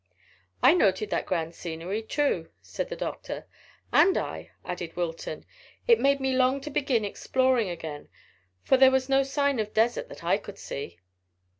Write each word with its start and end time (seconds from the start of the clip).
"I 0.63 0.73
noted 0.73 1.11
the 1.11 1.21
grand 1.21 1.53
scenery 1.53 2.01
too," 2.01 2.49
said 2.59 2.89
the 2.89 2.95
doctor. 2.95 3.45
"And 3.93 4.17
I," 4.17 4.49
added 4.65 4.95
Wilton. 4.95 5.45
"It's 5.87 6.01
made 6.01 6.19
me 6.19 6.33
long 6.35 6.59
to 6.61 6.71
begin 6.71 7.05
exploring 7.05 7.69
again, 7.69 8.09
for 8.63 8.77
there 8.77 8.89
was 8.89 9.09
no 9.09 9.21
sign 9.21 9.59
of 9.59 9.75
desert 9.75 10.09
that 10.09 10.23
I 10.23 10.37
could 10.39 10.57
see." 10.57 10.97